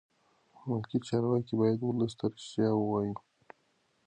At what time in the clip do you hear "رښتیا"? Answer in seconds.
2.33-2.69